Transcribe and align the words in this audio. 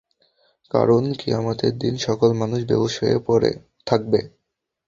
কারণ, 0.71 1.03
কিয়ামতের 1.19 1.73
দিন 1.77 1.93
সকল 1.97 2.29
মানুষ 2.41 2.59
বেহুশ 2.65 2.93
হয়ে 3.01 3.17
পড়ে 3.27 3.51
থাকবে। 3.87 4.19